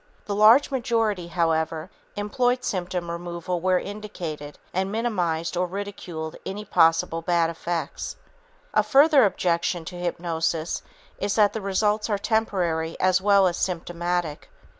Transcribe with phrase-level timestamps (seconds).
[0.25, 7.21] The large majority, however, "employed symptom removal where indicated, and minimized or ridiculed any possible
[7.21, 8.15] bad effects."
[8.73, 10.81] A further objection to hypnosis
[11.19, 14.49] is that the results are temporary as well as symptomatic.